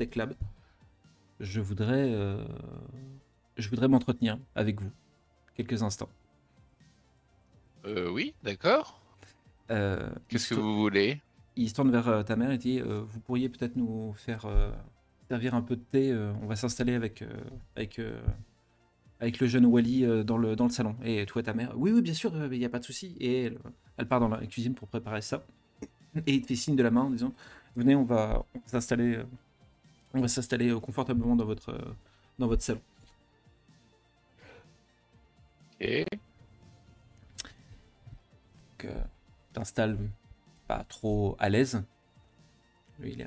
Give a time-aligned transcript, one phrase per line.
[0.00, 0.34] pour TechLab.
[1.40, 2.44] Je voudrais, euh,
[3.56, 4.90] je voudrais m'entretenir avec vous
[5.54, 6.08] quelques instants.
[7.86, 9.00] Euh, oui, d'accord.
[9.70, 11.20] Euh, Qu'est-ce que vous voulez?
[11.56, 14.46] Il se tourne vers ta mère et dit Vous pourriez peut-être nous faire
[15.28, 16.14] servir un peu de thé.
[16.42, 17.24] on va s'installer avec,
[17.76, 18.00] avec,
[19.18, 20.96] avec le jeune Wally dans, le, dans le salon.
[21.02, 23.16] Et toi, ta mère Oui, oui, bien sûr, il n'y a pas de souci.
[23.18, 23.58] Et elle,
[23.96, 25.44] elle part dans la cuisine pour préparer ça.
[26.26, 27.34] Et il te fait signe de la main en disant
[27.76, 29.20] Venez, on va, s'installer
[30.14, 31.94] on va s'installer confortablement dans votre, euh,
[32.38, 32.80] dans votre salon.
[35.80, 36.04] Et
[38.84, 39.04] euh,
[39.52, 39.98] t'installes
[40.66, 41.82] pas trop à l'aise.
[42.98, 43.26] Lui, il, euh,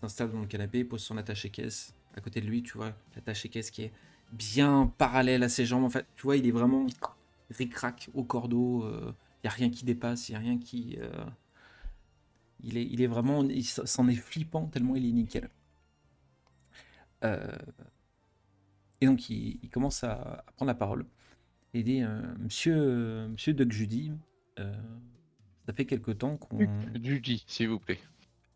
[0.00, 1.94] s'installe dans le canapé, pose son attaché-caisse.
[2.16, 3.92] À côté de lui, tu vois, l'attaché-caisse qui est
[4.32, 5.84] bien parallèle à ses jambes.
[5.84, 6.86] En fait, tu vois, il est vraiment
[7.50, 8.88] ric-rac au cordeau.
[9.38, 10.96] Il n'y a rien qui dépasse, il n'y a rien qui.
[11.00, 11.24] euh,
[12.64, 13.44] il, est, il est vraiment.
[13.44, 15.48] Il s'en est flippant tellement il est nickel.
[17.24, 17.50] Euh,
[19.00, 20.12] et donc, il, il commence à,
[20.46, 21.06] à prendre la parole.
[21.74, 24.12] Et il dit euh, Monsieur, euh, Monsieur Doug Judy,
[24.56, 26.58] ça fait quelque temps qu'on.
[27.02, 28.00] Judy, s'il vous plaît.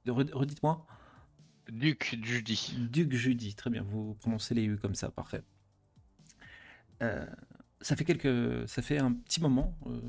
[0.06, 0.84] Red- Redites-moi.
[1.70, 2.74] Duc Judy.
[2.90, 5.42] Duc Judy, très bien, vous prononcez les U comme ça, parfait.
[7.02, 7.24] Euh,
[7.80, 10.00] ça fait quelques, ça fait un petit moment euh,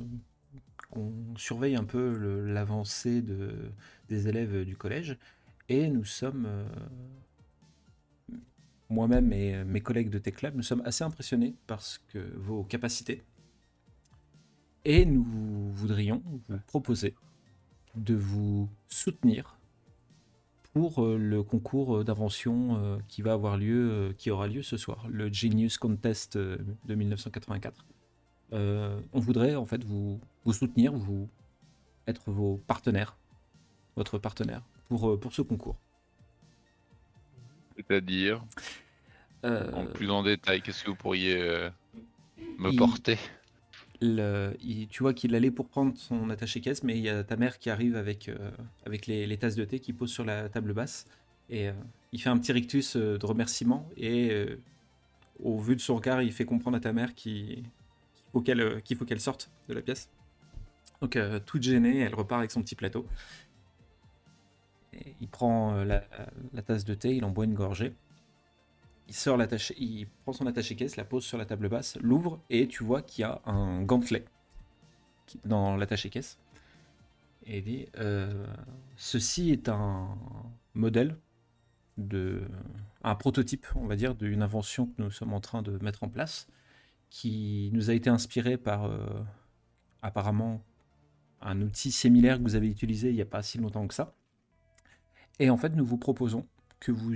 [0.89, 3.71] qu'on surveille un peu l'avancée de,
[4.09, 5.17] des élèves du collège
[5.69, 6.67] et nous sommes, euh,
[8.89, 12.63] moi-même et euh, mes collègues de TechLab, nous sommes assez impressionnés par ce que vos
[12.63, 13.23] capacités
[14.85, 17.15] et nous voudrions vous proposer
[17.95, 19.57] de vous soutenir
[20.73, 25.05] pour euh, le concours euh, d'invention qui va avoir lieu, qui aura lieu ce soir,
[25.09, 27.85] le Genius Contest de 1984.
[28.53, 31.27] Euh, on voudrait en fait vous, vous soutenir, vous
[32.07, 33.17] être vos partenaires,
[33.95, 35.77] votre partenaire pour, pour ce concours.
[37.75, 38.43] C'est-à-dire,
[39.45, 41.69] Euh, en plus en détail, qu'est-ce que vous pourriez euh,
[42.57, 43.17] me il- porter?
[44.01, 47.35] le- il- tu vois qu'il allait pour prendre son attaché-caisse, mais il y a ta
[47.35, 48.51] mère qui arrive avec, euh,
[48.85, 51.05] avec les, les tasses de thé qui pose sur la table basse.
[51.49, 51.73] Et euh,
[52.13, 53.89] il fait un petit rictus euh, de remerciement.
[53.97, 54.45] Et
[55.41, 57.63] au vu de son regard, il fait comprendre à ta mère qu'il
[58.31, 60.09] faut qu'elle qu'il faut qu'elle sorte de la pièce.
[61.01, 63.05] Donc, toute gênée, elle repart avec son petit plateau.
[65.21, 67.93] Il prend euh, la, tasse de thé, il en boit une gorgée.
[69.07, 72.67] Il sort l'attaché, il prend son attaché-caisse, la pose sur la table basse, l'ouvre et
[72.67, 74.25] tu vois qu'il y a un gantelet
[75.45, 76.39] dans l'attaché-caisse.
[77.45, 78.45] Et il dit euh,
[78.95, 80.17] Ceci est un
[80.73, 81.17] modèle,
[81.97, 82.41] de,
[83.03, 86.09] un prototype, on va dire, d'une invention que nous sommes en train de mettre en
[86.09, 86.47] place,
[87.09, 89.05] qui nous a été inspiré par euh,
[90.01, 90.63] apparemment
[91.41, 94.15] un outil similaire que vous avez utilisé il n'y a pas si longtemps que ça.
[95.39, 96.45] Et en fait, nous vous proposons
[96.79, 97.13] que vous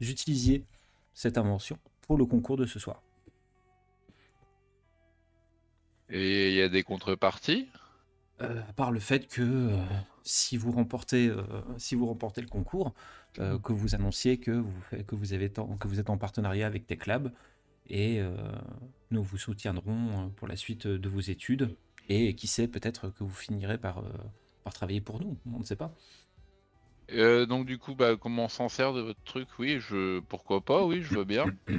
[0.00, 0.64] utilisiez
[1.12, 3.02] cette invention pour le concours de ce soir.
[6.10, 7.68] Et il y a des contreparties?
[8.42, 9.76] Euh, à part le fait que euh,
[10.24, 11.42] si vous remportez, euh,
[11.78, 12.92] si vous remportez le concours,
[13.38, 14.72] euh, que vous annonciez que vous,
[15.06, 17.32] que, vous avez que vous êtes en partenariat avec TechLab
[17.88, 18.22] et
[19.10, 21.76] nous vous soutiendrons pour la suite de vos études
[22.08, 24.02] et qui sait peut-être que vous finirez par,
[24.62, 25.94] par travailler pour nous, on ne sait pas.
[27.12, 29.48] Euh, Donc du coup, bah, comment on s'en sert de votre truc?
[29.58, 31.46] Oui, je pourquoi pas, oui, je veux bien.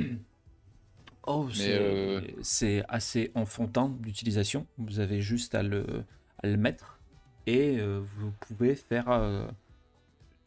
[1.28, 4.68] Oh, c'est euh, c'est assez enfantin d'utilisation.
[4.78, 6.04] Vous avez juste à le,
[6.44, 7.00] à le mettre
[7.48, 9.08] et euh, vous pouvez faire.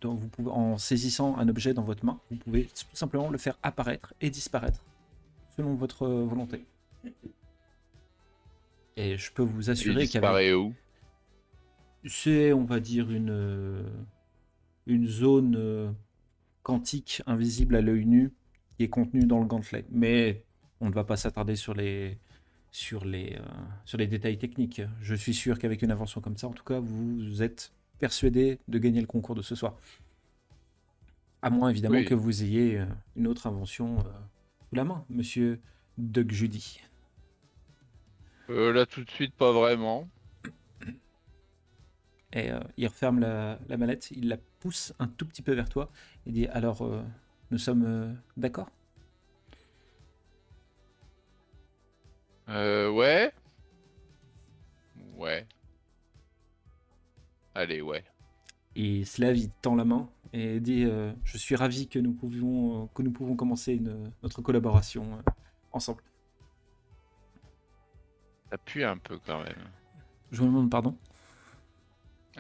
[0.00, 3.38] donc vous pouvez, en saisissant un objet dans votre main, vous pouvez tout simplement le
[3.38, 4.84] faire apparaître et disparaître
[5.56, 6.64] selon votre volonté.
[8.96, 10.72] Et je peux vous assurer qu'avec disparaît où?
[12.04, 13.84] C'est, on va dire, une,
[14.88, 15.90] une zone euh,
[16.64, 18.32] quantique invisible à l'œil nu
[18.76, 19.84] qui est contenue dans le gantelet.
[19.90, 20.44] Mais
[20.80, 22.18] on ne va pas s'attarder sur les,
[22.72, 23.44] sur, les, euh,
[23.84, 24.82] sur les détails techniques.
[25.00, 28.78] Je suis sûr qu'avec une invention comme ça, en tout cas, vous êtes persuadé de
[28.78, 29.76] gagner le concours de ce soir.
[31.42, 32.04] À moins, évidemment, Oui.
[32.04, 34.02] que vous ayez euh, une autre invention euh,
[34.68, 35.60] sous la main, monsieur
[35.96, 36.80] Doug Judy.
[38.50, 40.08] Euh, Là tout de suite, pas vraiment.
[42.34, 45.90] Et il referme la, la mallette, il la pousse un tout petit peu vers toi
[46.26, 47.02] et dit Alors, euh,
[47.50, 48.70] nous sommes euh, d'accord?
[52.48, 53.32] Euh, ouais.
[55.16, 55.46] Ouais.
[57.54, 58.04] Allez, ouais.
[58.76, 62.84] Se lève, il tend la main et dit euh, Je suis ravi que nous, pouvions,
[62.84, 65.30] euh, que nous pouvons commencer une- notre collaboration euh,
[65.72, 66.02] ensemble.
[68.50, 69.68] Ça pue un peu quand même.
[70.30, 70.96] Je vous demande pardon?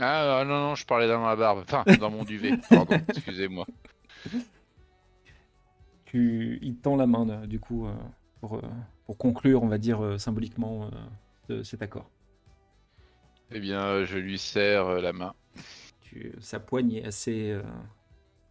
[0.00, 1.64] Ah non, non, je parlais dans ma barbe.
[1.66, 2.56] Enfin, dans mon duvet.
[2.68, 3.66] Pardon, excusez-moi.
[6.04, 7.92] Tu, il tend la main, là, du coup, euh,
[8.40, 8.62] pour, euh,
[9.06, 10.86] pour conclure, on va dire, euh, symboliquement
[11.50, 12.10] euh, de cet accord.
[13.50, 15.34] Eh bien, euh, je lui serre euh, la main.
[16.00, 17.62] Tu- sa poigne est assez, euh,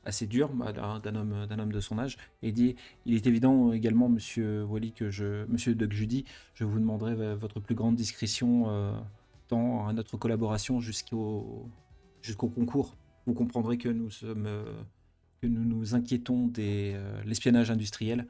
[0.05, 2.17] assez dure bah, d'un homme, d'un homme de son âge.
[2.43, 6.63] Et il dit Il est évident également, monsieur Wally, que je, monsieur Doug Judy, je
[6.63, 8.91] vous demanderai euh, votre plus grande discrétion euh,
[9.49, 11.69] dans notre collaboration jusqu'au
[12.21, 12.95] jusqu'au concours.
[13.25, 14.45] Vous comprendrez que nous sommes.
[14.45, 14.65] euh,
[15.41, 18.27] que nous nous inquiétons de l'espionnage industriel.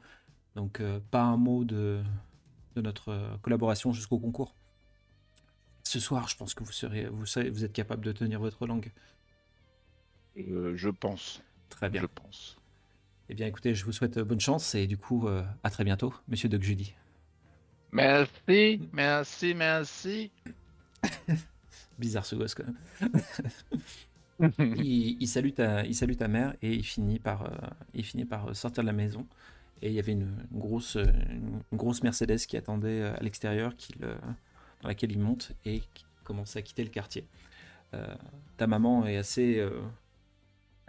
[0.56, 2.02] Donc, euh, pas un mot de,
[2.74, 4.54] de notre euh, collaboration jusqu'au concours.
[5.84, 8.66] Ce soir, je pense que vous, serez, vous, serez- vous êtes capable de tenir votre
[8.66, 8.92] langue.
[10.36, 11.42] Euh, je pense.
[11.70, 12.02] Très bien.
[12.02, 12.58] Je pense.
[13.30, 15.84] Eh bien, écoutez, je vous souhaite euh, bonne chance et du coup, euh, à très
[15.84, 16.94] bientôt, monsieur Doc Judy.
[17.92, 20.30] Merci, merci, merci.
[21.98, 23.22] Bizarre ce gosse, quand même.
[24.76, 28.24] il, il salue ta, il salue ta mère et il finit par, euh, il finit
[28.24, 29.26] par sortir de la maison.
[29.82, 33.20] Et il y avait une, une grosse, euh, une grosse Mercedes qui attendait euh, à
[33.20, 34.16] l'extérieur, qu'il, euh,
[34.82, 37.26] dans laquelle il monte et qui commence à quitter le quartier.
[37.94, 38.14] Euh,
[38.56, 39.80] ta maman est assez, euh,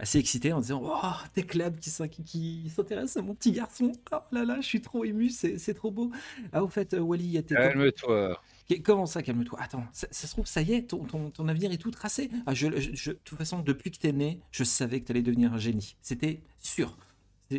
[0.00, 3.52] assez excitée en disant Oh, tes clubs qui, s'in- qui, qui s'intéressent à mon petit
[3.52, 3.92] garçon.
[4.12, 6.10] Oh là là, je suis trop ému, c'est, trop beau.
[6.52, 8.40] Ah, au fait, euh, Wally, il y a tes Calme-toi.
[8.84, 9.58] Comment ça, calme-toi?
[9.60, 12.30] Attends, ça, ça se trouve, ça y est, ton, ton, ton avenir est tout tracé.
[12.46, 15.22] Ah, je, je- je- de toute façon, depuis que t'es né, je savais que t'allais
[15.22, 15.96] devenir un génie.
[16.02, 16.96] C'était sûr.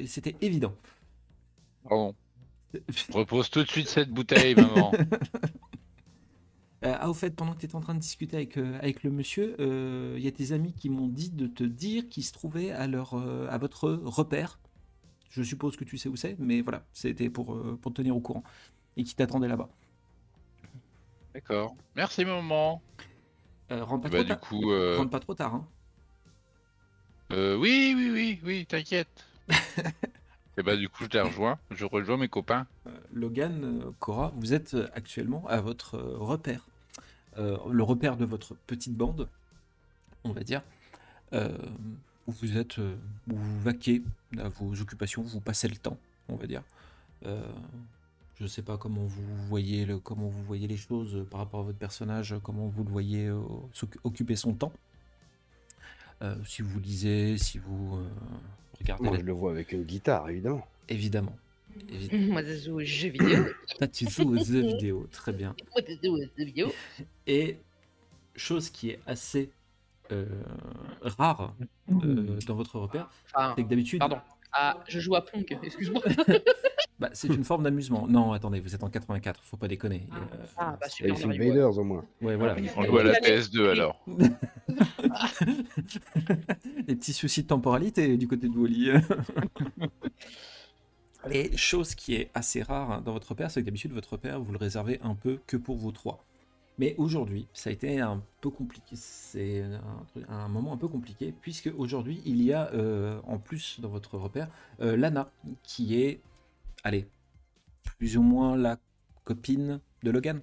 [0.07, 0.73] C'était évident.
[1.83, 2.15] Pardon.
[3.13, 4.93] Repose tout de suite cette bouteille, maman.
[6.83, 9.03] Euh, ah, au fait, pendant que tu étais en train de discuter avec, euh, avec
[9.03, 12.23] le monsieur, euh, il y a tes amis qui m'ont dit de te dire qu'ils
[12.25, 14.59] se trouvaient à, leur, à votre repère.
[15.29, 18.19] Je suppose que tu sais où c'est, mais voilà, c'était pour, pour te tenir au
[18.19, 18.43] courant.
[18.97, 19.69] Et qui t'attendaient là-bas.
[21.33, 21.75] D'accord.
[21.95, 22.81] Merci, maman.
[23.69, 24.39] Rentre, pas Bah, trop du tard.
[24.39, 25.55] coup, rentre pas trop tard.
[25.55, 25.67] Hein.
[27.31, 29.25] euh, oui, oui, oui, oui, t'inquiète.
[30.57, 31.57] Et bah, du coup, je les rejoins.
[31.71, 32.67] Je rejoins mes copains.
[32.87, 36.65] Euh, Logan, euh, Cora, vous êtes euh, actuellement à votre repère.
[37.37, 39.29] Le repère de votre petite bande,
[40.25, 40.61] on va dire.
[41.31, 44.03] où vous êtes, où vous vaquez
[44.37, 46.61] à vos occupations, vous passez le temps, on va dire.
[47.23, 51.61] Je ne sais pas comment vous voyez le, comment vous voyez les choses par rapport
[51.61, 53.31] à votre personnage, comment vous le voyez
[54.03, 54.73] occuper son temps.
[56.43, 57.97] Si vous lisez, si vous
[58.89, 60.65] euh, Moi, la- je le vois avec une guitare, évidemment.
[60.89, 61.35] évidemment.
[61.89, 62.33] Évidemment.
[62.33, 63.45] Moi, je joue aux jeux vidéo.
[63.77, 65.55] Toi, tu joues aux jeux vidéo, très bien.
[65.75, 66.71] Moi, je joue aux jeux vidéo.
[67.27, 67.57] Et
[68.35, 69.49] chose qui est assez
[70.11, 70.25] euh,
[71.01, 71.55] rare
[72.03, 73.09] euh, dans votre repère,
[73.55, 74.17] c'est que d'habitude, pardon.
[74.53, 76.01] Ah, je joue à Pong, excuse-moi.
[76.99, 78.05] bah, c'est une forme d'amusement.
[78.07, 80.07] Non, attendez, vous êtes en 84, faut pas déconner.
[80.11, 81.15] Ah, Euh, Ah, bah super.
[81.15, 82.03] les Invaders, au moins.
[82.21, 82.55] ouais, voilà.
[82.75, 84.03] On joue à la PS2 alors.
[86.87, 88.91] Des petits soucis de temporalité du côté de Wally.
[91.29, 94.39] Et chose qui est assez rare hein, dans votre repère, c'est que d'habitude, votre repère,
[94.41, 96.25] vous le réservez un peu que pour vous trois.
[96.81, 98.95] Mais aujourd'hui, ça a été un peu compliqué.
[98.95, 99.63] C'est
[100.27, 104.17] un, moment un peu compliqué, puisque aujourd'hui, il y a euh, en plus dans votre
[104.17, 105.29] repère euh, Lana,
[105.61, 106.21] qui est,
[106.83, 107.07] allez,
[107.99, 108.79] plus ou moins la
[109.25, 110.41] copine de Logan.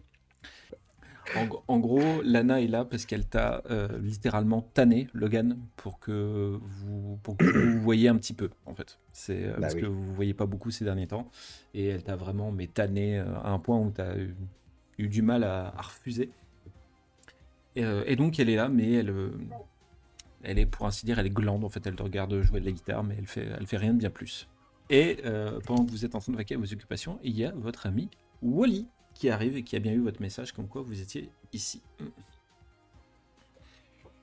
[1.34, 5.98] En, gr- en gros, Lana est là parce qu'elle t'a euh, littéralement tanné, Logan, pour
[5.98, 9.00] que vous, pour que vous voyez un petit peu, en fait.
[9.12, 9.80] C'est Bah parce oui.
[9.80, 11.28] que vous voyez pas beaucoup ces derniers temps,
[11.74, 14.36] et elle t'a vraiment mais tanné à un point où tu as eu,
[14.98, 16.30] eu du mal à, à refuser.
[17.76, 19.30] Et, euh, et donc elle est là, mais elle, euh,
[20.42, 21.86] elle est pour ainsi dire, elle est glande en fait.
[21.86, 24.10] Elle te regarde jouer de la guitare, mais elle fait, elle fait rien de bien
[24.10, 24.48] plus.
[24.90, 27.44] Et euh, pendant que vous êtes en train de vaquer à vos occupations, il y
[27.44, 28.08] a votre ami
[28.42, 31.82] Wally qui arrive et qui a bien eu votre message comme quoi vous étiez ici.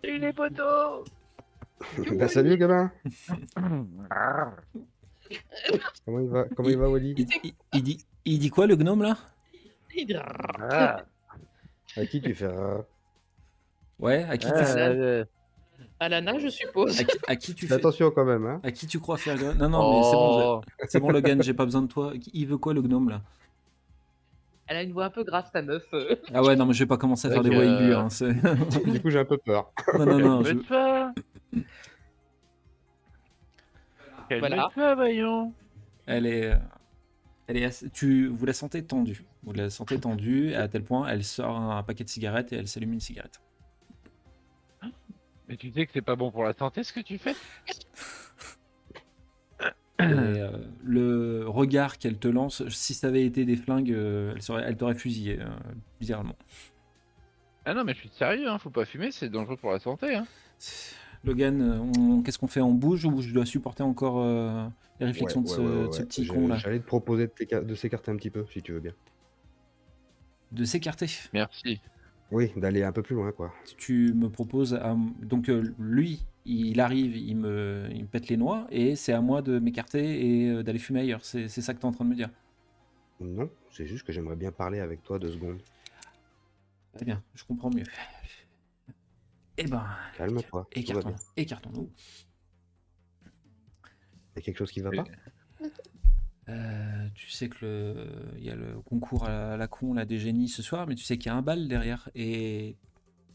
[0.04, 1.06] Salut les potos
[2.18, 2.90] bah, salut, gamin?
[6.06, 7.14] Comment il va, Comment il va, Wally?
[7.18, 9.18] Il, il- il dit, il dit quoi le gnome là?
[11.98, 12.50] À qui tu fais
[14.00, 15.26] Ouais, à qui, tu, Ah, fais-
[16.00, 17.00] À Lana, je suppose.
[17.00, 18.60] à qui, à qui tu Fais attention quand même, hein.
[18.64, 20.62] À qui tu crois faire Non, non, mais c'est bon, Oh.
[20.88, 22.12] c'est bon Logan, j'ai pas besoin de toi.
[22.34, 23.22] Il veut quoi le gnome là?
[24.68, 25.84] Elle a une voix un peu grave, ta meuf.
[25.94, 26.16] euh.
[26.34, 27.96] Ah ouais, non, mais je vais pas commencer à faire des voix euh, aiguës.
[27.96, 28.08] hein,
[28.92, 29.72] Du coup, j'ai un peu peur.
[29.98, 30.44] non, non, non.
[30.44, 31.14] je- Calme-toi.
[34.40, 34.56] Voilà.
[34.58, 35.54] Calme-toi, voyons.
[36.08, 36.56] Elle est, euh,
[37.48, 39.24] elle est assez- tu, vous la sentez tendue.
[39.46, 42.68] Vous la sentez tendue à tel point, elle sort un paquet de cigarettes et elle
[42.68, 43.42] s'allume une cigarette.
[45.48, 47.36] Mais tu sais que c'est pas bon pour la santé ce que tu fais
[50.00, 50.50] Et, euh,
[50.84, 54.76] le regard qu'elle te lance, si ça avait été des flingues, euh, elle, serait, elle
[54.76, 55.46] t'aurait fusillé, euh,
[56.02, 56.36] littéralement.
[57.66, 60.16] Ah non, mais je suis sérieux, hein, faut pas fumer, c'est dangereux pour la santé.
[60.16, 60.26] Hein.
[61.24, 64.68] Logan, euh, on- qu'est-ce qu'on fait On bouge ou je dois supporter encore euh,
[65.00, 66.06] les réflexions Ouais, de, ce, ouais, ouais, de ce ouais.
[66.06, 68.74] petit Je- con là J'allais te proposer de de s'écarter un petit peu, si tu
[68.74, 68.94] veux bien.
[70.56, 71.08] De s'écarter.
[71.34, 71.82] Merci.
[72.32, 73.54] Oui, d'aller un peu plus loin, quoi.
[73.78, 74.74] Tu me proposes.
[74.74, 79.14] à- Donc, euh, lui, il arrive, il me, il me pète les noix et c'est
[79.14, 81.24] à moi de m'écarter et euh, d'aller fumer ailleurs.
[81.26, 82.30] C'est c'est ça que tu es en train de me dire.
[83.20, 85.62] Non, c'est juste que j'aimerais bien parler avec toi deux secondes.
[86.94, 87.84] Très bien, je comprends mieux.
[89.58, 89.86] Eh ben,
[90.18, 90.44] Calme-toi.
[90.72, 91.18] tout va écartons, bien.
[91.38, 91.90] écartons-nous.
[94.36, 95.06] Y a quelque chose qui va pas?
[96.48, 97.96] Euh, tu sais que le,
[98.38, 100.86] il y a le concours à la, à la con là, des génies ce soir,
[100.88, 102.76] mais tu sais qu'il y a un bal derrière et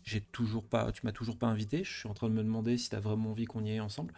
[0.04, 1.84] j'ai toujours pas, tu m'as toujours pas invité.
[1.84, 3.80] Je suis en train de me demander si tu as vraiment envie qu'on y aille
[3.80, 4.14] ensemble.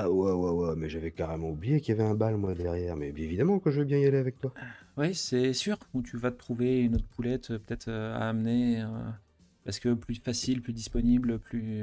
[0.00, 2.94] Ah ouais, ouais, ouais, mais j'avais carrément oublié qu'il y avait un bal, moi, derrière.
[2.94, 4.54] Mais évidemment que je veux bien y aller avec toi.
[4.96, 5.76] Oui, c'est sûr.
[5.92, 8.86] Où tu vas te trouver une autre poulette peut-être euh, à amener euh,
[9.64, 11.82] parce que plus facile, plus disponible, plus.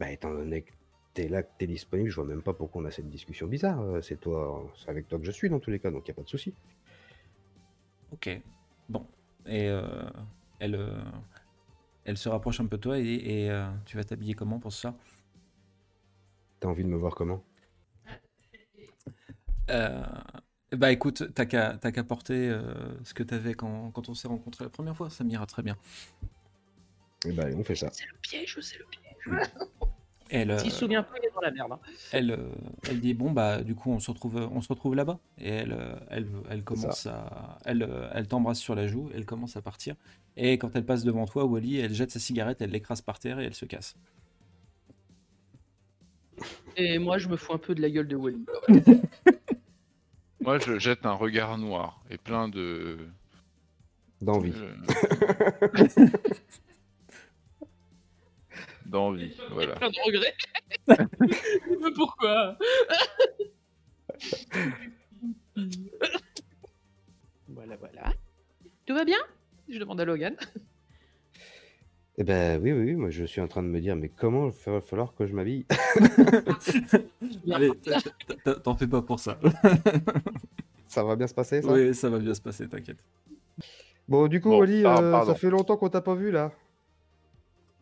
[0.00, 0.72] Bah, étant donné que
[1.14, 3.80] t'es là, que t'es disponible, je vois même pas pourquoi on a cette discussion bizarre.
[3.80, 6.10] Euh, C'est toi, c'est avec toi que je suis dans tous les cas, donc y
[6.10, 6.52] a pas de souci.
[8.12, 8.28] Ok.
[8.88, 9.06] Bon.
[9.46, 10.04] Et euh,
[10.58, 11.02] elle, euh,
[12.04, 14.72] elle se rapproche un peu de toi et, et, euh, tu vas t'habiller comment pour
[14.72, 14.94] ça?
[16.60, 17.42] T'as envie de me voir comment?
[19.70, 20.02] Euh,
[20.72, 24.28] bah écoute, t'as qu'à t'as qu'à porter euh, ce que t'avais quand, quand on s'est
[24.28, 25.76] rencontrés la première fois, ça m'ira très bien.
[27.26, 27.88] Eh bah, allez, on fait ça.
[27.92, 29.48] C'est le piège, c'est le piège.
[30.36, 31.72] Elle, euh, S'il se souvient pas, il est dans la merde.
[31.72, 31.78] hein.
[32.12, 32.48] elle, euh,
[32.88, 35.72] elle dit bon bah du coup on se retrouve, on se retrouve là-bas et elle,
[35.72, 39.62] euh, elle, elle commence à, elle, euh, elle t'embrasse sur la joue, elle commence à
[39.62, 39.94] partir
[40.36, 43.38] et quand elle passe devant toi, Wally, elle jette sa cigarette, elle l'écrase par terre
[43.38, 43.94] et elle se casse.
[46.76, 48.44] Et moi, je me fous un peu de la gueule de Wally.
[50.40, 52.98] Moi, je jette un regard noir et plein de.
[54.20, 54.52] D'envie.
[54.56, 55.86] euh,
[58.94, 59.74] D'envie, voilà.
[59.74, 60.34] Plein de regrets.
[61.96, 62.56] Pourquoi?
[67.48, 68.12] Voilà, voilà.
[68.86, 69.18] Tout va bien?
[69.68, 70.36] Je demande à Logan.
[72.18, 74.48] Eh ben oui, oui, oui, moi je suis en train de me dire, mais comment
[74.48, 75.66] il va falloir que je m'habille?
[77.52, 77.72] Allez,
[78.62, 79.40] t'en fais pas pour ça.
[80.86, 81.72] Ça va bien se passer, ça?
[81.72, 82.98] Oui, ça va bien se passer, t'inquiète.
[84.06, 85.32] Bon, du coup, Bon, Wally, ah, euh, pardon.
[85.32, 86.52] ça fait longtemps qu'on t'a pas vu, là.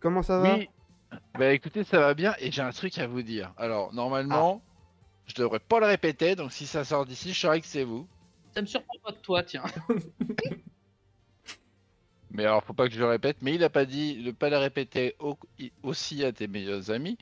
[0.01, 0.57] Comment ça va?
[0.57, 0.71] Oui,
[1.39, 3.53] bah écoutez, ça va bien et j'ai un truc à vous dire.
[3.57, 4.63] Alors, normalement,
[5.27, 8.07] je devrais pas le répéter, donc si ça sort d'ici, je saurais que c'est vous.
[8.55, 9.65] Ça me surprend pas de toi, tiens.
[12.35, 14.49] Mais alors, faut pas que je le répète, mais il a pas dit de pas
[14.49, 17.19] le répéter au- i- aussi à tes meilleurs amis.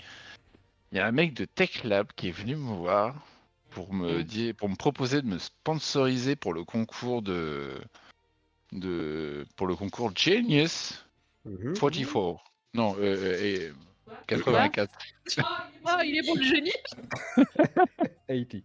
[0.93, 3.17] Il y a un mec de Tech Lab qui est venu me voir
[3.71, 4.23] pour me Mm.
[4.23, 7.81] dire, pour me proposer de me sponsoriser pour le concours de,
[8.71, 11.05] de pour le concours Genius
[11.45, 11.75] Mhm.
[11.75, 12.41] 44.
[12.75, 13.73] Non, euh, euh, et
[14.27, 14.97] 84.
[15.85, 16.73] Ah, il est bon le génie
[18.29, 18.61] 80.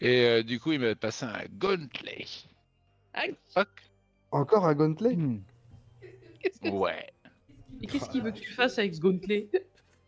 [0.00, 2.26] Et euh, du coup, il m'a passé un gauntlet.
[3.14, 3.68] Ah, Fuck.
[4.32, 5.16] Encore un gauntlet
[6.62, 7.06] que- Ouais.
[7.80, 9.48] Et qu'est-ce qu'il veut que tu fasses avec ce gauntlet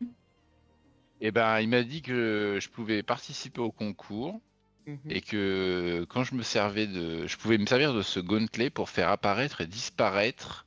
[1.20, 4.40] Et ben, il m'a dit que je pouvais participer au concours
[4.86, 4.98] Mhm.
[5.08, 8.90] et que quand je me servais de, je pouvais me servir de ce gauntlet pour
[8.90, 10.66] faire apparaître et disparaître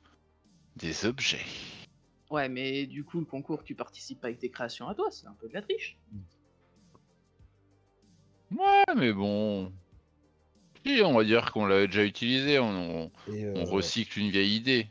[0.78, 1.44] des objets.
[2.30, 5.26] Ouais, mais du coup, le concours, tu participes pas avec tes créations à toi, c'est
[5.26, 5.98] un peu de la triche.
[8.50, 9.72] Ouais, mais bon.
[10.84, 14.86] Si, on va dire qu'on l'avait déjà utilisé, on, euh, on recycle une vieille idée.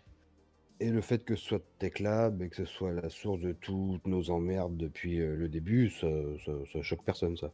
[0.79, 3.53] et le fait que ce soit Tech Lab et que ce soit la source de
[3.53, 6.07] toutes nos emmerdes depuis euh, le début, ça,
[6.45, 7.51] ça, ça choque personne, ça.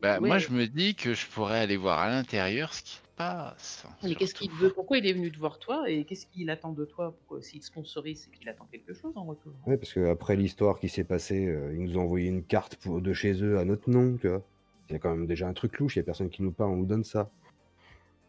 [0.00, 2.92] Bah, ouais, moi, je me dis que je pourrais aller voir à l'intérieur ce qui
[2.92, 3.86] se passe.
[4.02, 4.72] Mais qu'est-ce qu'il veut?
[4.72, 5.90] Pourquoi il est venu te voir toi?
[5.90, 7.16] Et qu'est-ce qu'il attend de toi?
[7.40, 9.52] S'il te sponsorise, c'est qu'il attend quelque chose en retour?
[9.66, 13.00] Ouais, parce qu'après l'histoire qui s'est passée, euh, ils nous ont envoyé une carte pour,
[13.00, 14.42] de chez eux à notre nom, tu vois.
[14.88, 16.52] Il y a quand même déjà un truc louche, il y a personne qui nous
[16.52, 17.28] parle, on nous donne ça.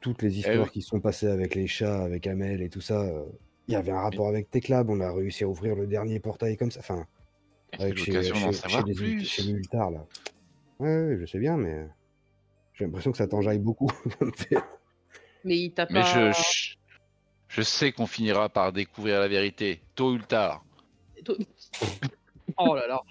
[0.01, 0.71] Toutes les histoires oui.
[0.71, 3.25] qui sont passées avec les chats, avec Amel et tout ça, euh,
[3.67, 6.57] il y avait un rapport avec Teclab, on a réussi à ouvrir le dernier portail
[6.57, 7.05] comme ça, enfin,
[7.77, 9.25] avec chez, chez- chez les, plus.
[9.25, 10.05] chez les Ultars, là.
[10.79, 11.87] Ouais, ouais, je sais bien, mais
[12.73, 13.91] j'ai l'impression que ça t'enjaille beaucoup.
[15.43, 16.31] Mais il t'a Mais pas.
[16.31, 16.75] je, je,
[17.47, 20.63] je sais qu'on finira par découvrir la vérité, tôt ou tard.
[22.57, 23.01] oh là là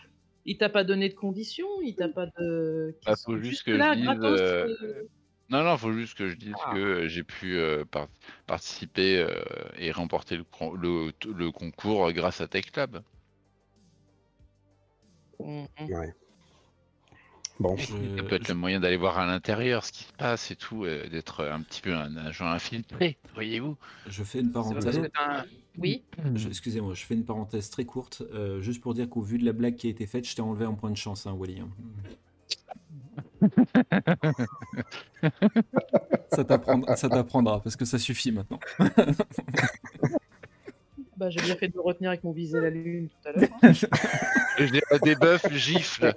[0.45, 2.97] Il t'a pas donné de conditions Il t'a pas de.
[3.07, 5.03] Bah, faut juste juste que là, je dise, gratos, euh, euh,
[5.51, 6.73] Non, non, faut juste que je dise Ah.
[6.75, 8.09] que euh, j'ai pu euh, par-
[8.47, 9.43] participer euh,
[9.79, 10.45] et remporter le,
[10.81, 13.03] le, le concours grâce à Tech Lab.
[15.39, 15.67] mhm.
[15.91, 16.13] Ouais.
[17.61, 20.57] Bon, Ça peut être le moyen d'aller voir à l'intérieur ce qui se passe et
[20.57, 23.77] tout, euh, d'être un petit peu un agent infiltré, voyez-vous.
[24.09, 25.01] Je fais une parenthèse.
[25.19, 25.45] un-
[25.77, 26.05] Oui
[26.49, 29.53] Excusez-moi, je fais une parenthèse très courte, euh, juste pour dire qu'au vu de la
[29.53, 31.61] blague qui a été faite, je t'ai enlevé un point de chance, hein, Wally.
[31.61, 31.69] hein.
[36.31, 38.61] ça t'apprendra, ça t'apprendra, parce que ça suffit maintenant.
[41.19, 43.49] Bah, j'ai bien fait de me retenir avec mon visé la lune tout à l'heure.
[43.63, 43.73] hein.
[43.73, 46.15] J'ai un débuff gifle.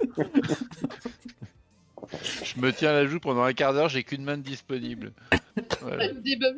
[2.44, 5.12] Je me tiens à la joue pendant un quart d'heure, j'ai qu'une main disponible.
[5.80, 6.12] Voilà.
[6.12, 6.56] Des bubs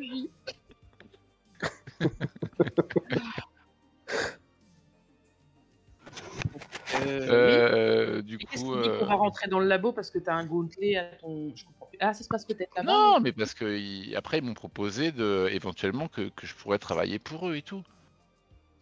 [6.95, 7.29] Euh, oui.
[7.33, 8.45] Euh, du coup,
[8.81, 11.51] dit euh, qu'on va rentrer dans le labo parce que t'as un gauntlet à ton.
[11.55, 11.97] Je comprends plus.
[11.99, 12.91] Ah, ça se passe peut-être là-bas.
[12.91, 16.77] non, mais parce que ils- après ils m'ont proposé de éventuellement que, que je pourrais
[16.79, 17.83] travailler pour eux et tout.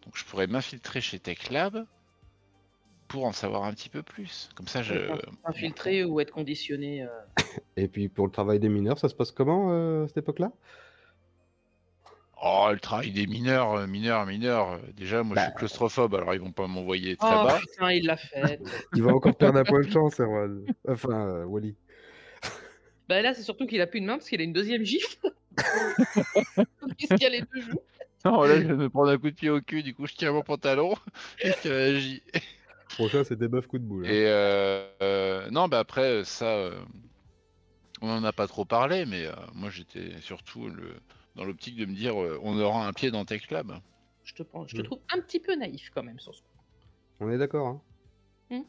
[0.04, 1.86] Donc je pourrais m'infiltrer chez TechLab
[3.08, 4.48] pour en savoir un petit peu plus.
[4.54, 4.94] Comme ça, je.
[5.44, 7.02] Infiltrer ou être conditionné.
[7.02, 7.08] euh,
[7.76, 10.52] et puis pour le travail des mineurs, ça se passe comment euh, à cette époque-là?
[12.46, 14.78] Oh, le travail des mineurs, euh, mineurs, mineurs.
[14.94, 15.46] Déjà, moi, je Bah.
[15.46, 17.58] suis claustrophobe, alors ils vont pas m'envoyer très Oh bas.
[17.58, 18.60] putain, il l'a fait.
[18.94, 20.66] Il va encore perdre un point de chance, Erwan.
[20.86, 21.74] Enfin, euh, Wally.
[23.08, 25.16] bah là, c'est surtout qu'il a plus de main parce qu'il a une deuxième gifle.
[26.98, 27.80] Qu'est-ce qu'il y a les deux joues
[28.24, 30.14] Non, là, je vais me prendre un coup de pied au cul, du coup, je
[30.14, 30.94] tiens mon pantalon
[31.64, 32.22] réagis.
[32.88, 34.06] Prochain, c'est des meufs coup de boule.
[34.06, 34.10] hein.
[34.10, 36.78] Et euh, euh, non, bah après, ça, euh,
[38.02, 40.94] on en a pas trop parlé, mais euh, moi, j'étais surtout le,
[41.34, 43.80] dans l'optique de me dire, euh, on aura un pied dans Tech Lab.
[44.22, 44.84] Je te, prends, je te Mm.
[44.84, 46.48] trouve un petit peu naïf quand même sur ce coup.
[47.20, 47.82] On est d'accord, hein
[48.50, 48.62] Hmm.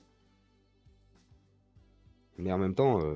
[2.38, 3.16] Mais en même temps, euh,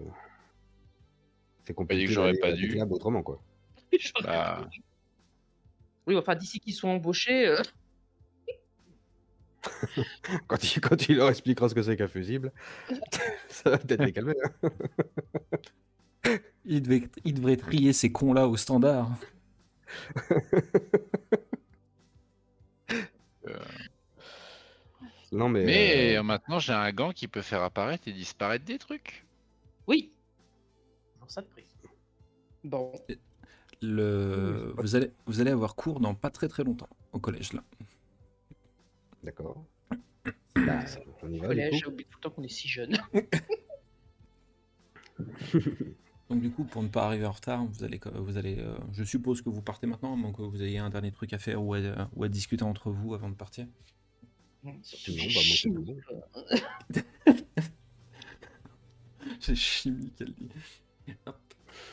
[1.65, 2.67] c'est compliqué que j'aurais d'aller pas dû.
[2.69, 3.41] Tech Lab autrement, quoi.
[3.97, 4.59] J'aurais Bah.
[4.61, 4.81] pas dû.
[6.09, 7.47] Oui, enfin, d'ici qu'ils soient embauchés.
[7.47, 7.61] euh,
[10.47, 12.51] Quand il, quand il leur expliquera ce que c'est qu'un fusible,
[13.49, 14.33] ça va peut-être les calmer.
[14.43, 14.69] hein.
[16.65, 19.09] Il, devait, il devrait trier ces cons-là au standard.
[25.31, 25.63] Non, mais.
[25.65, 29.25] Mais euh, euh, maintenant, j'ai un gant qui peut faire apparaître et disparaître des trucs.
[29.87, 30.11] Oui.
[31.19, 31.65] Pour ça de prix.
[32.63, 32.91] Bon.
[33.81, 34.73] Le...
[34.77, 37.63] Vous, allez, vous allez avoir cours dans pas très très longtemps au collège là.
[39.23, 39.65] D'accord.
[40.55, 40.83] Bah,
[41.23, 41.89] on y va, Collège, j'ai coup.
[41.89, 42.97] oublié tout le temps qu'on est si jeune.
[46.29, 49.03] Donc du coup, pour ne pas arriver en retard, vous allez, vous allez, euh, je
[49.03, 51.73] suppose que vous partez maintenant, donc que vous ayez un dernier truc à faire ou
[51.73, 53.65] à, ou à discuter entre vous avant de partir.
[54.63, 55.43] Non, bah, moi,
[59.39, 60.49] c'est chimie qu'elle dit.
[61.25, 61.38] Hop.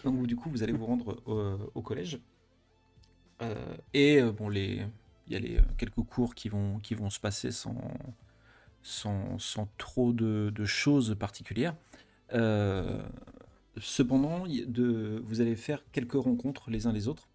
[0.06, 1.20] Donc du coup, vous allez vous rendre
[1.74, 2.20] au, collège.
[3.42, 4.80] Euh, et euh, bon, les,
[5.26, 7.76] il y a les, euh, quelques cours qui vont, qui vont se passer sans,
[8.82, 11.74] sans, sans trop de, choses particulières.
[13.78, 17.28] Cependant, de, vous allez faire quelques rencontres les uns les autres.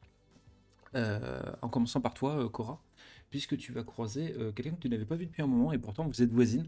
[0.95, 2.81] En commençant par toi, Cora,
[3.29, 6.07] puisque tu vas croiser quelqu'un que tu n'avais pas vu depuis un moment et pourtant
[6.07, 6.67] vous êtes voisine.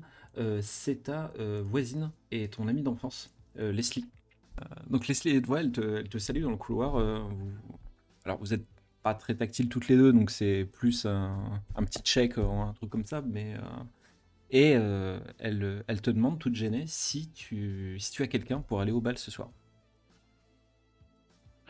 [0.62, 1.32] C'est ta
[1.64, 4.06] voisine et ton amie d'enfance, Leslie.
[4.62, 6.96] Euh, donc Leslie et toi, elle te, elle te salue dans le couloir.
[6.96, 7.52] euh, vous-
[8.26, 8.66] Alors vous êtes
[9.04, 12.90] pas très tactiles toutes les deux, donc c'est plus un, un petit check, un truc
[12.90, 13.56] comme ça, mais...
[13.56, 13.60] euh,
[14.52, 18.82] Et euh, elle, elle te demande, toute gênée, si tu, si tu as quelqu'un pour
[18.82, 19.52] aller au bal ce soir.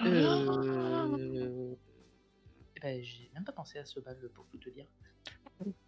[0.01, 1.75] Euh...
[2.75, 4.85] eh ben, j'ai même pas pensé à ce bal pour tout te dire.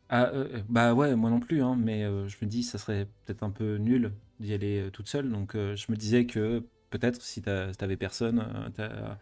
[0.10, 3.08] Ah, euh, bah ouais, moi non plus, hein, mais euh, je me dis, ça serait
[3.26, 6.64] peut-être un peu nul d'y aller euh, toute seule, donc euh, je me disais que
[6.98, 9.14] peut-être si t'avais personne, euh,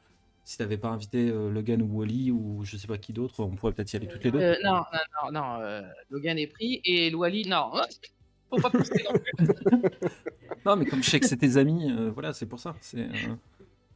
[0.43, 3.55] si t'avais pas invité euh, Logan ou Wally ou je sais pas qui d'autre, on
[3.55, 4.39] pourrait peut-être y aller toutes les deux.
[4.41, 5.61] Euh, non, non, non, non.
[5.61, 7.71] euh, Logan est pris et Louali, non.
[8.49, 9.47] Faut pas pousser non plus.
[10.65, 12.73] Non, mais comme je sais que c'est tes amis, euh, voilà, c'est pour ça.
[12.79, 13.35] C'est, euh,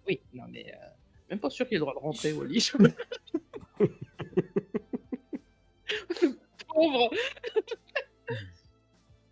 [0.05, 0.85] Oui, non, mais euh,
[1.29, 2.71] même pas sûr qu'il ait le droit de rentrer, Wally.
[6.67, 7.09] Pauvre.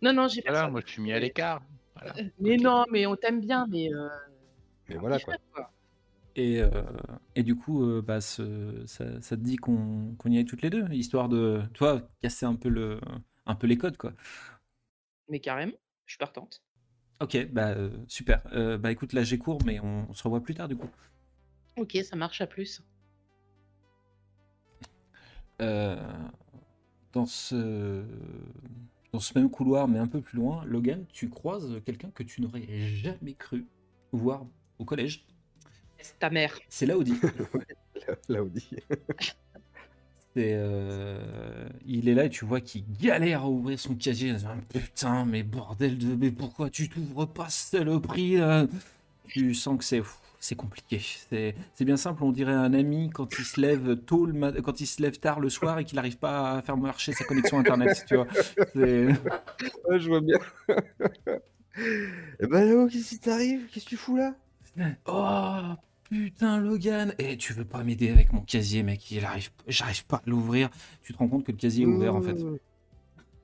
[0.00, 0.72] non, non, j'ai Voilà, personne.
[0.72, 1.60] moi, je suis mis à l'écart.
[1.94, 2.14] Voilà.
[2.40, 3.90] Mais non, mais on t'aime bien, mais.
[4.88, 5.34] Mais voilà, quoi.
[5.52, 5.70] quoi.
[6.36, 6.68] Et, euh,
[7.34, 10.62] et du coup, euh, bah, ce- ça, ça te dit qu'on qu'on y aille toutes
[10.62, 13.00] les deux, histoire de, toi, casser un peu, le,
[13.46, 14.12] un peu les codes, quoi.
[15.28, 16.62] Mais carrément, je suis partante.
[17.20, 18.42] Ok, bah euh, super.
[18.52, 20.90] Euh, bah écoute, là j'ai cours, mais on, on se revoit plus tard du coup.
[21.76, 22.82] Ok, ça marche à plus.
[25.62, 25.96] Euh,
[27.12, 28.04] dans ce
[29.12, 32.42] dans ce même couloir, mais un peu plus loin, Logan, tu croises quelqu'un que tu
[32.42, 33.66] n'aurais jamais cru
[34.12, 34.44] voir
[34.78, 35.24] au collège.
[36.00, 36.56] C'est ta mère.
[36.68, 37.14] C'est là Audi.
[38.06, 38.68] Là, là, on dit.
[40.34, 41.18] C'est, euh,
[41.86, 44.32] il est là et tu vois qu'il galère à ouvrir son casier.
[44.34, 46.14] Dit, Putain, mais bordel de.
[46.14, 48.66] Mais pourquoi tu t'ouvres pas saloperie là?
[49.28, 50.02] Tu sens que c'est.
[50.38, 51.00] C'est compliqué.
[51.30, 54.80] C'est bien simple, on dirait un ami quand il se lève tôt le mat- quand
[54.80, 57.58] il se lève tard le soir et qu'il n'arrive pas à faire marcher sa connexion
[57.58, 58.26] internet, tu vois.
[58.76, 60.38] Ouais, je vois bien.
[62.40, 63.66] Eh ben Léo, qu'est-ce qui t'arrive?
[63.70, 64.34] Qu'est-ce que tu fous là?
[65.06, 69.10] Oh putain Logan Et tu veux pas m'aider avec mon casier mec?
[69.10, 70.70] Il arrive, J'arrive pas à l'ouvrir.
[71.02, 72.36] Tu te rends compte que le casier est ouvert en fait.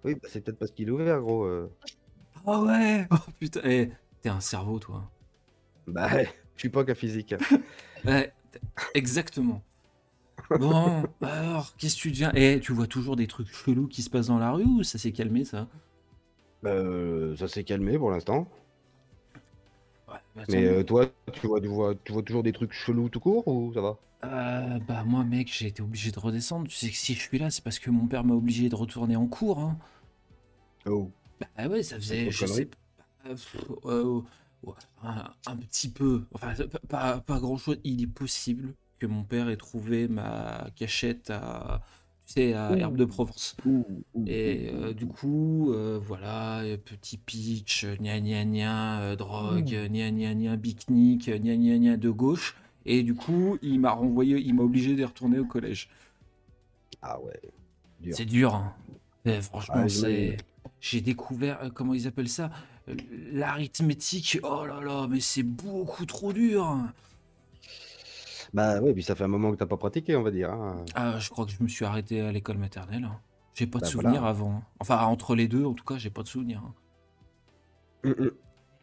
[0.05, 1.45] Oui, bah, c'est peut-être parce qu'il est ouvert, gros.
[1.45, 1.71] euh.
[2.47, 3.07] Ah ouais?
[3.11, 3.91] Oh putain Eh,
[4.21, 5.11] T'es un cerveau toi.
[5.87, 6.09] Bah,
[6.55, 7.35] je suis pas qu'à physique.
[8.05, 8.61] Ouais, t-
[8.95, 9.63] exactement.
[10.57, 12.33] Bon, alors, qu'est-ce que tu deviens?
[12.35, 14.99] Eh, tu vois toujours des trucs chelous qui se passent dans la rue ou ça
[14.99, 15.69] s'est calmé ça?
[16.63, 18.49] Bah, euh, ça s'est calmé pour l'instant.
[20.35, 23.21] Bah, Mais euh, toi, tu vois, tu, vois, tu vois toujours des trucs chelous tout
[23.21, 23.99] court ou ça va?
[24.25, 26.69] Euh, bah moi mec, j'ai été obligé de redescendre.
[26.69, 28.75] Tu sais que si je suis là, c'est parce que mon père m'a obligé de
[28.77, 29.59] retourner en cours.
[29.61, 29.79] Hein.
[30.87, 31.13] Oh.
[31.41, 32.77] Bah ouais, ça faisait, je sais pas,
[33.87, 34.21] euh,
[34.63, 37.79] ouais, un, un petit peu, enfin pas, pas, pas grand chose.
[37.85, 41.83] Il est possible que mon père ait trouvé ma cachette à,
[42.37, 42.75] Ouh.
[42.77, 43.57] Herbe de Provence.
[43.67, 49.65] Ouh, ouh, Et euh, du coup, euh, voilà, euh, petit pitch, gna gna gna, drogue,
[49.91, 52.57] gna gna gna, pique-nique, gna gna gna de gauche.
[52.87, 55.89] Et du coup, il m'a renvoyé, il m'a obligé d'y retourner au collège.
[57.01, 57.41] Ah ouais.
[58.11, 58.75] C'est dur, hein.
[59.25, 60.37] Eh, franchement, Ah, c'est.
[60.81, 62.51] J'ai découvert, comment ils appellent ça?
[63.33, 64.39] L'arithmétique.
[64.43, 66.77] Oh là là, mais c'est beaucoup trop dur.
[68.55, 70.51] Bah ouais, puis ça fait un moment que t'as pas pratiqué, on va dire.
[70.53, 70.85] hein.
[70.95, 73.05] Ah, je crois que je me suis arrêté à l'école maternelle.
[73.05, 73.19] hein.
[73.55, 74.53] J'ai pas de Bah, souvenir avant.
[74.57, 74.63] hein.
[74.81, 76.63] Enfin, entre les deux, en tout cas, j'ai pas de souvenir.
[76.65, 76.75] hein.
[78.05, 78.31] Hum, hum.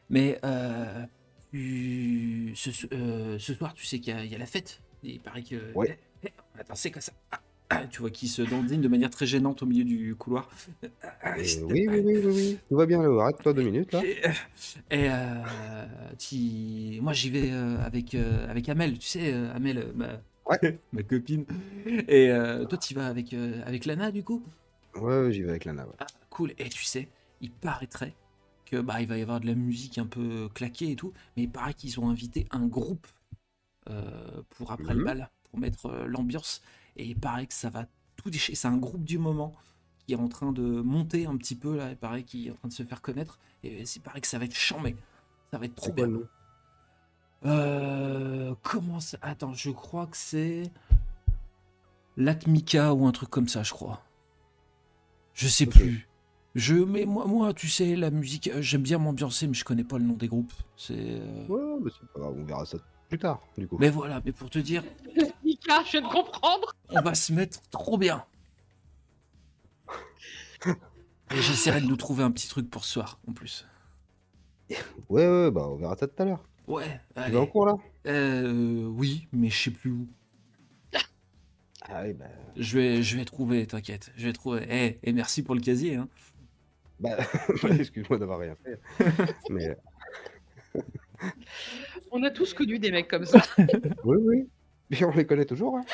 [0.09, 1.05] Mais euh,
[1.51, 4.81] tu- ce, euh, ce soir, tu sais qu'il y, a- il y a la fête.
[5.03, 5.73] Il paraît que.
[5.75, 5.99] Ouais.
[6.23, 7.39] Eh, eh, attends, c'est quoi ça ah,
[7.91, 10.49] Tu vois qui se dandine de manière très gênante au milieu du couloir.
[10.83, 12.59] Euh, oui, oui, oui, oui.
[12.69, 13.19] Tout va bien, Léo.
[13.19, 14.07] Arrête-toi deux minutes, là.
[14.91, 19.77] Et, euh, tu- moi j'y vais euh, avec, euh, avec Amel, tu sais, euh, Amel,
[19.77, 20.07] euh, ma,
[21.03, 21.45] copine.
[22.07, 24.43] Et euh, toi tu vas avec, euh, avec Lana du coup?
[24.95, 25.95] Ouais, j'y vais avec Lana, ouais.
[25.99, 26.53] Ah, cool.
[26.57, 27.07] Et tu sais,
[27.41, 28.13] il paraîtrait
[28.65, 31.43] que bah, il va y avoir de la musique un peu claquée et tout, mais
[31.43, 33.07] il paraît qu'ils ont invité un groupe
[33.89, 35.05] euh, pour après le Mhm.
[35.05, 36.61] bal, pour mettre euh, l'ambiance.
[36.99, 37.85] Et il paraît que ça va
[38.17, 38.55] tout déchirer.
[38.55, 39.55] C'est un groupe du moment
[40.05, 42.55] qui est en train de monter un petit peu là, il paraît qu'il est en
[42.55, 43.39] train de se faire connaître.
[43.63, 44.95] Et il paraît que ça va être chambé.
[45.51, 46.09] Ça va être trop C'est bien.
[47.45, 50.63] Euh, comment ça Attends, je crois que c'est
[52.17, 54.03] Latmika ou un truc comme ça, je crois.
[55.33, 56.07] Je sais plus.
[56.55, 59.83] Je, mais moi, moi, tu sais, la musique, euh, j'aime bien m'ambiancer, mais je connais
[59.85, 60.51] pas le nom des groupes.
[60.75, 60.95] C'est.
[60.97, 63.77] euh, Ouais, mais c'est pas grave, on verra ça plus tard, du coup.
[63.79, 64.83] Mais voilà, mais pour te dire,
[65.67, 66.73] Mika, je viens de comprendre.
[66.89, 68.25] on va se mettre trop bien.
[70.65, 73.67] Et j'essaierai de nous trouver un petit truc pour ce soir, en plus.
[75.09, 76.43] Ouais, ouais, bah on verra ça tout à l'heure.
[76.67, 77.75] Ouais, Tu vas en cours, là?
[78.07, 80.07] Euh, oui, mais je sais plus où.
[81.91, 82.25] Ah oui, bah...
[82.55, 84.11] Je vais, je vais trouver, t'inquiète.
[84.15, 84.65] Je vais trouver.
[84.69, 86.07] Eh, et merci pour le casier, hein.
[86.99, 87.17] bah
[87.79, 88.79] excuse-moi d'avoir rien fait.
[89.49, 89.69] mais...
[90.75, 90.81] euh,
[92.11, 93.41] On a tous connu des mecs comme ça.
[94.03, 94.47] Oui, oui.
[95.01, 95.85] Mais on les connaît toujours, hein.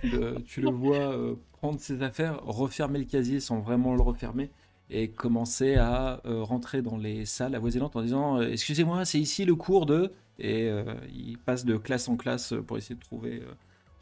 [0.00, 4.02] Tu le, tu le vois euh, prendre ses affaires, refermer le casier sans vraiment le
[4.02, 4.50] refermer
[4.90, 9.44] et commencer à euh, rentrer dans les salles avoisinantes en disant euh, Excusez-moi, c'est ici
[9.44, 10.12] le cours de.
[10.38, 13.54] Et euh, il passe de classe en classe pour essayer de trouver euh,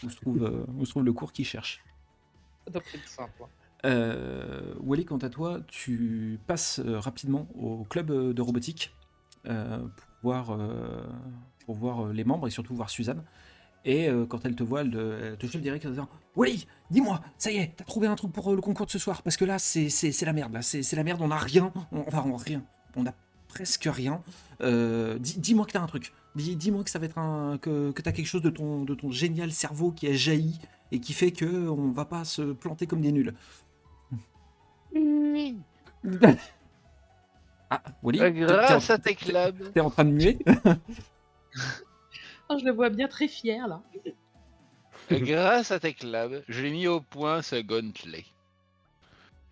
[0.05, 1.83] où, se trouve, euh, où se trouve le cours qu'il cherche.
[2.65, 3.43] Ça doit être simple.
[3.85, 8.95] Euh, Wally, quant à toi, tu passes euh, rapidement au club euh, de robotique
[10.23, 13.23] pour voir, les membres et surtout voir Suzanne.
[13.87, 17.23] Et quand elle te voit, elle, te- elle te chope direct en disant Wally, dis-moi,
[17.39, 19.23] ça y est, t'as trouvé un truc pour le concours de ce soir?
[19.23, 19.89] Parce que là, c'est
[20.27, 22.63] la merde, là, c'est la merde, on a rien, on, enfin, rien,
[22.97, 23.15] on a
[23.49, 24.23] presque rien.
[24.61, 27.15] Dis- Dis-moi que t'as un truc, Dis- dis-moi que ça va être
[27.63, 30.59] que t'as quelque chose de ton, de ton génial cerveau qui a jailli
[30.93, 33.35] et qui fait que on va pas se planter comme des nuls.
[37.71, 39.73] Ah, Wally, en- Grâce à tes clubs.
[39.73, 40.39] t'es en train de muer
[42.49, 43.83] Ah, je le vois bien très fier là.
[45.11, 48.25] Grâce à tes clubs, je l'ai mis au point ce gauntlet.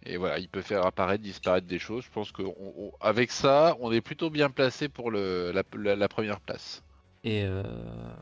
[0.07, 2.05] Et voilà, il peut faire apparaître, disparaître des choses.
[2.05, 6.41] Je pense qu'avec ça, on est plutôt bien placé pour le, la, la- la première
[6.41, 6.83] place.
[7.25, 7.63] Et euh,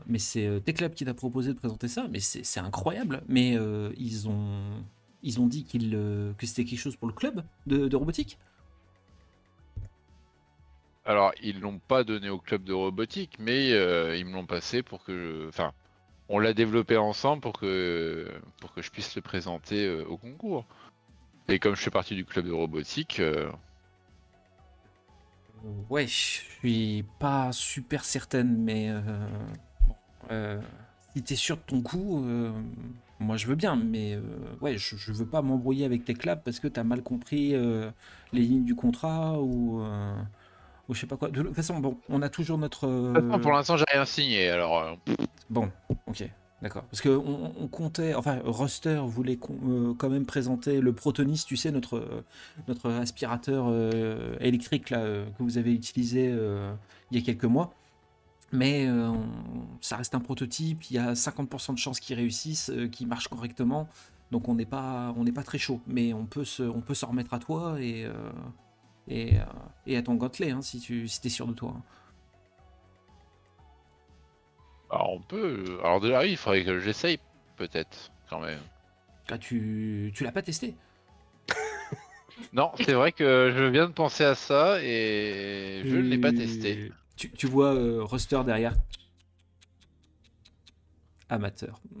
[0.07, 3.21] mais c'est euh, Teclab qui t'a proposé de présenter ça, mais c'est c'est incroyable.
[3.27, 4.83] Mais euh, ils ont
[5.27, 8.37] ils ont dit qu'ils euh, que c'était quelque chose pour le club de, de robotique.
[11.05, 14.83] Alors, ils l'ont pas donné au club de robotique, mais euh, ils me l'ont passé
[14.83, 15.13] pour que.
[15.43, 15.73] je- Enfin,
[16.29, 18.29] on l'a développé ensemble pour que
[18.61, 20.65] pour que je puisse le présenter euh, au concours.
[21.49, 23.51] Et comme je fais partie du club de robotique, euh,
[25.89, 29.01] Ouais, je suis pas super certaine, mais euh,
[29.87, 29.95] bon,
[30.31, 30.61] euh,
[31.15, 32.51] si t'es sûr de ton coup, euh,
[33.19, 34.21] moi je veux bien, mais euh,
[34.61, 37.89] ouais, je, je veux pas m'embrouiller avec tes clubs parce que t'as mal compris euh,
[38.33, 40.13] les lignes du contrat ou, euh,
[40.87, 41.29] ou je sais pas quoi.
[41.29, 42.87] De toute façon, bon, on a toujours notre.
[42.87, 44.49] euh, pour l'instant, j'ai rien signé.
[44.49, 44.97] Alors,
[45.49, 45.69] Bon,
[46.07, 46.29] ok,
[46.61, 46.83] d'accord.
[46.83, 51.55] Parce que on, on comptait, enfin, Ruster voulait con- quand même présenter le Protonis, tu
[51.57, 52.23] sais, notre,
[52.67, 53.71] notre aspirateur
[54.41, 54.99] électrique là,
[55.37, 56.35] que vous avez utilisé
[57.11, 57.73] il y a quelques mois.
[58.51, 59.11] Mais euh,
[59.81, 63.27] ça reste un prototype, il y a 50% de chances qu'il réussisse, euh, qu'il marche
[63.27, 63.89] correctement.
[64.31, 66.93] Donc on n'est pas, on n'est pas très chaud, mais on peut se, on peut
[66.93, 68.11] s'en remettre à toi et, euh,
[69.07, 69.43] et, euh,
[69.85, 71.75] et à ton gantelet hein, si tu si es sûr de toi.
[74.89, 75.79] alors, on peut.
[75.83, 77.19] Alors déjà, oui, il faudrait que j'essaye,
[77.57, 78.59] peut-être, quand même.
[79.29, 80.75] Ah, tu, tu l'as pas testé?
[82.53, 86.31] Non, c'est vrai que je viens de penser à ça et je ne l'ai pas
[86.31, 86.91] testé.
[87.17, 88.75] Tu, tu vois euh, Ruster derrière.
[91.29, 91.81] Amateur.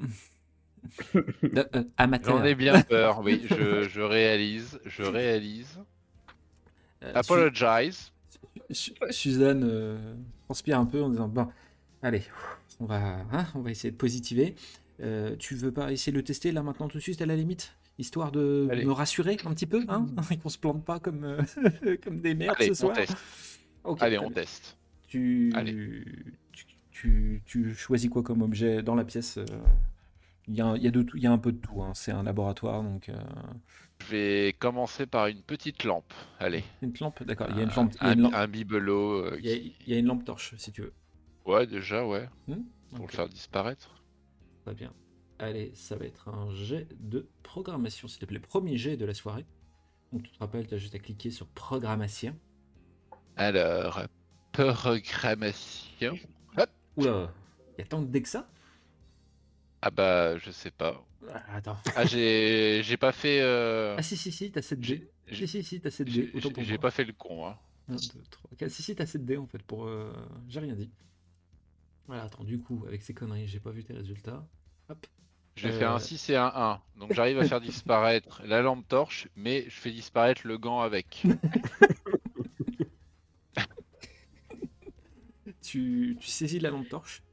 [1.13, 2.37] Euh, euh, amateur.
[2.37, 5.79] J'en ai bien peur, oui, je, je réalise, je réalise.
[7.03, 8.11] Euh, Apologize.
[8.71, 11.47] Su- Su- Suzanne euh, transpire un peu en disant Bon,
[12.01, 12.23] allez,
[12.79, 14.55] on va, hein, on va essayer de positiver.
[15.01, 17.35] Euh, tu veux pas essayer de le tester là maintenant tout de suite à la
[17.35, 17.75] limite?
[17.99, 18.85] Histoire de Allez.
[18.85, 22.33] me rassurer un petit peu, hein Et qu'on se plante pas comme, euh, comme des
[22.33, 22.95] merdes Allez, ce on soir?
[22.95, 23.17] teste.
[23.83, 24.31] Ok, Allez, on bien.
[24.31, 24.77] teste.
[25.07, 25.73] Tu, Allez.
[26.51, 29.45] tu, tu, tu choisis quoi comme objet dans la pièce euh,
[30.47, 31.57] Il y, a, un- il y, a de tout- il y a un peu de
[31.57, 31.81] tout.
[31.81, 31.93] hein.
[31.93, 33.15] C'est un laboratoire, donc euh,
[34.01, 36.13] Je vais commencer par une petite lampe.
[36.39, 36.63] Allez.
[36.81, 37.23] une lampe?
[37.23, 37.47] D'accord.
[37.51, 37.93] Il y a une Un- lampe.
[38.01, 39.11] Il y a un, une lampe, un bibelot.
[39.25, 40.93] euh, il y a- qui- il y a une lampe torche, si tu veux.
[41.45, 42.27] Ouais, déjà, ouais.
[42.47, 42.55] Hmm?
[42.95, 44.03] Pour le faire disparaître.
[44.65, 44.93] Très bien.
[45.39, 48.39] Allez, ça va être un jet de programmation, s'il te plaît.
[48.39, 49.45] Premier jet de la soirée.
[50.11, 52.35] Donc tu te rappelles, tu as juste à cliquer sur programmation.
[53.35, 54.01] Alors,
[54.57, 56.17] programmation.
[56.97, 57.31] Oula,
[57.77, 58.49] il y a tant de dés que ça?
[59.81, 61.03] Ah bah, je sais pas.
[61.31, 61.77] Ah, Attends.
[61.95, 63.41] Ah, j'ai j'ai pas fait.
[63.41, 65.09] euh, Ah si, si, si, t'as 7 dés.
[65.27, 67.45] j'ai- Si, si, si, t'as 7 J'ai pas fait le con.
[67.47, 67.57] Hein.
[67.89, 67.99] 1, 2,
[68.31, 68.71] 3, 4.
[68.71, 69.85] Si, si, t'as 7 dés en fait pour.
[69.85, 70.11] euh,
[70.49, 70.89] J'ai rien dit.
[72.07, 74.43] Voilà, attends, du coup, avec ces conneries, j'ai pas vu tes résultats.
[74.89, 75.05] Hop.
[75.57, 76.81] J'ai Euh, fait un 6 et un 1.
[76.99, 81.23] Donc j'arrive à faire disparaître la lampe torche, mais je fais disparaître le gant avec.
[85.67, 87.23] Tu, tu saisis la lampe torche,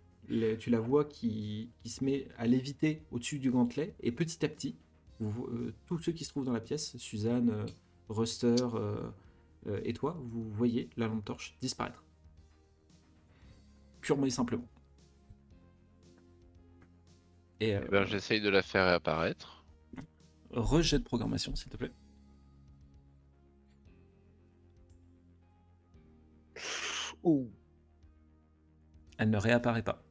[0.59, 4.49] tu la vois qui, qui se met à léviter au-dessus du gantelet, et petit à
[4.49, 4.77] petit,
[5.20, 7.64] vous- euh, tous ceux qui se trouvent dans la pièce, Suzanne, euh,
[8.09, 8.97] Ruster euh,
[9.68, 12.03] euh, et toi, vous voyez la lampe torche disparaître.
[14.01, 14.68] Purement et simplement.
[17.61, 19.64] Et euh, Eh ben, j'essaye de la faire réapparaître.
[20.51, 21.92] rejet de programmation, s'il te plaît.
[27.23, 27.49] Oh.
[29.18, 30.03] Elle ne réapparaît pas.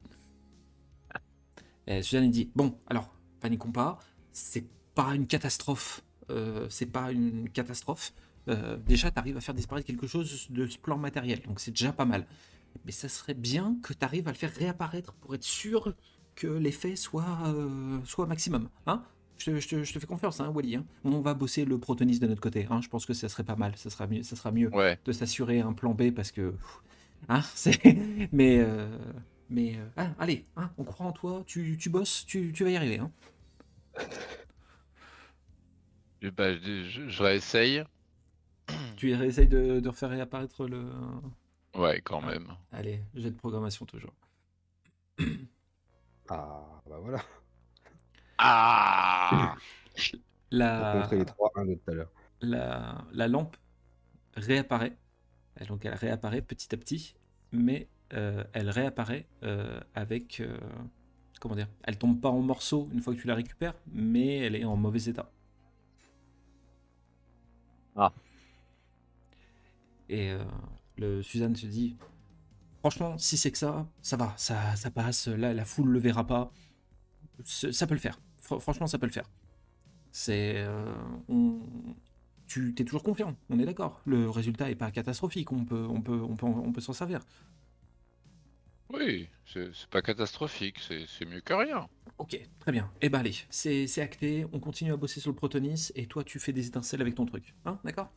[1.87, 3.99] Et Suzanne dit Bon, alors, paniquons pas,
[4.31, 6.01] c'est pas une catastrophe.
[6.29, 8.13] Euh, c'est pas une catastrophe.
[8.47, 11.71] Euh, déjà, tu arrives à faire disparaître quelque chose de ce plan matériel, donc c'est
[11.71, 12.25] déjà pas mal.
[12.85, 15.93] Mais ça serait bien que tu arrives à le faire réapparaître pour être sûr
[16.35, 18.69] que l'effet soit, euh, soit maximum.
[18.87, 19.03] Hein
[19.37, 20.77] je, te, je te- je te fais confiance, hein, Wally.
[20.77, 20.85] hein.
[21.03, 22.65] On va bosser le protonis de notre côté.
[22.69, 22.81] Hein.
[22.81, 23.73] Je pense que ça serait pas mal.
[23.77, 24.23] Ça sera mieux.
[24.23, 24.97] Ça sera mieux Ouais.
[25.05, 26.53] de s'assurer un plan B parce que
[27.29, 27.79] hein, c'est
[28.31, 28.87] mais euh,
[29.49, 32.69] mais euh, ah, allez hein, on croit en toi tu, tu bosses tu, tu vas
[32.71, 33.11] y arriver hein.
[36.23, 37.83] Eh ben, je, je- je réessaye.
[38.97, 40.83] tu essayes de, de refaire réapparaître le
[41.75, 42.25] Ouais, quand Ah.
[42.25, 42.57] même.
[42.71, 44.13] allez jet de programmation toujours
[46.29, 47.23] Ah, bah voilà.
[48.37, 49.55] Ah
[50.57, 52.11] Pour la, contrer les 3-1 de tout à l'heure.
[52.41, 53.57] la, la lampe
[54.35, 54.97] réapparaît
[55.55, 57.15] Elle- donc elle réapparaît petit à petit
[57.51, 60.57] mais euh, elle réapparaît euh, avec euh,
[61.39, 64.55] comment dire elle tombe pas en morceaux une fois que tu la récupères mais elle
[64.55, 65.31] est en mauvais état
[67.95, 68.11] Ah.
[70.09, 70.33] Et
[70.97, 71.95] le Suzanne se dit
[72.79, 76.27] Franchement, si c'est que ça, ça va, ça, ça passe, la, la foule le verra
[76.27, 76.51] pas.
[77.45, 78.19] Ça peut le faire.
[78.41, 79.29] Fr- franchement, ça peut le faire.
[80.11, 80.65] C'est.
[81.29, 81.61] on-
[82.47, 84.01] Tu es toujours confiant, on est d'accord.
[84.05, 87.21] Le résultat est pas catastrophique, on peut, on peut, on peut, on peut s'en servir.
[88.93, 91.87] Oui, c'est pas catastrophique, c'est mieux que rien.
[92.19, 92.91] Ok, très bien.
[93.01, 96.23] Eh ben allez, c'est c'est acté, on continue à bosser sur le Protonis et toi
[96.23, 97.55] tu fais des étincelles avec ton truc.
[97.65, 98.11] Hein, d'accord?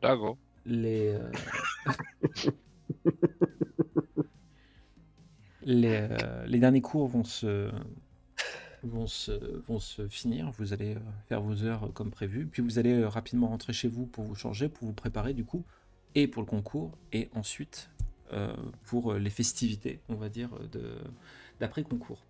[0.00, 0.36] D'accord.
[0.66, 1.30] les, euh,
[5.62, 7.70] les, euh, les derniers cours vont se,
[8.84, 9.32] vont, se,
[9.66, 10.50] vont se finir.
[10.52, 12.46] Vous allez euh, faire vos heures comme prévu.
[12.46, 15.44] Puis vous allez euh, rapidement rentrer chez vous pour vous changer, pour vous préparer du
[15.44, 15.64] coup,
[16.14, 17.90] et pour le concours, et ensuite
[18.32, 20.50] euh, pour les festivités, on va dire,
[21.60, 22.24] d'après-concours.